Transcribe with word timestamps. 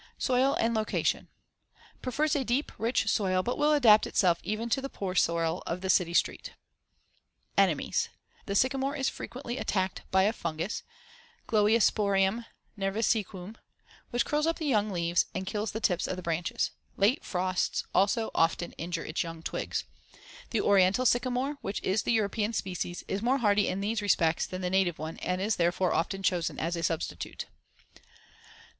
Soil 0.17 0.55
and 0.55 0.73
location: 0.73 1.27
Prefers 2.01 2.35
a 2.35 2.43
deep 2.43 2.71
rich 2.79 3.07
soil, 3.07 3.43
but 3.43 3.55
will 3.59 3.71
adapt 3.71 4.07
itself 4.07 4.39
even 4.41 4.67
to 4.69 4.81
the 4.81 4.89
poor 4.89 5.13
soil 5.13 5.61
of 5.67 5.81
the 5.81 5.91
city 5.91 6.15
street. 6.15 6.53
Enemies: 7.55 8.09
The 8.47 8.55
sycamore 8.55 8.95
is 8.95 9.09
frequently 9.09 9.59
attacked 9.59 10.01
by 10.09 10.23
a 10.23 10.33
fungus 10.33 10.81
(Gloeosporium 11.47 12.47
nervisequum), 12.75 13.57
which 14.09 14.25
curls 14.25 14.47
up 14.47 14.57
the 14.57 14.65
young 14.65 14.89
leaves 14.89 15.27
and 15.35 15.45
kills 15.45 15.71
the 15.71 15.79
tips 15.79 16.07
of 16.07 16.15
the 16.15 16.23
branches. 16.23 16.71
Late 16.97 17.23
frosts 17.23 17.83
also 17.93 18.31
often 18.33 18.71
injure 18.79 19.05
its 19.05 19.21
young 19.21 19.43
twigs. 19.43 19.83
The 20.49 20.61
Oriental 20.61 21.05
sycamore, 21.05 21.59
which 21.61 21.79
is 21.83 22.01
the 22.01 22.11
European 22.13 22.53
species, 22.53 23.03
is 23.07 23.21
more 23.21 23.37
hardy 23.37 23.67
in 23.67 23.81
these 23.81 24.01
respects 24.01 24.47
than 24.47 24.61
the 24.61 24.71
native 24.71 24.97
one 24.97 25.17
and 25.17 25.39
is 25.39 25.57
therefore 25.57 25.93
often 25.93 26.23
chosen 26.23 26.57
as 26.57 26.75
a 26.75 26.81
substitute. 26.81 27.45